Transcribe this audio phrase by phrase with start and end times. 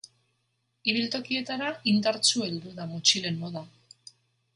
[0.93, 3.63] Ibiltokietara indartsu heldu da motxilen moda.